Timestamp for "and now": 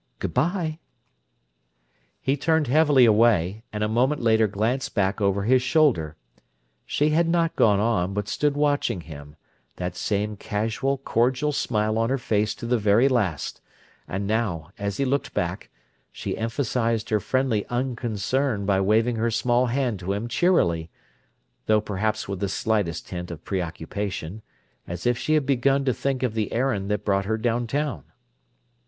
14.07-14.71